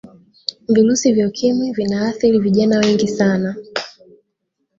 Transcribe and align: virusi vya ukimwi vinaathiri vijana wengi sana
virusi 0.69 1.13
vya 1.13 1.27
ukimwi 1.27 1.71
vinaathiri 1.71 2.39
vijana 2.39 2.79
wengi 2.79 3.07
sana 3.07 3.55